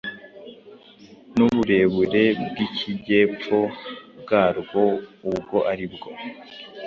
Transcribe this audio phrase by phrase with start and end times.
[1.35, 3.57] n’uburebure bw’ikijyepfo
[4.19, 4.83] bwarwo
[5.31, 6.09] ubwo ari bwo,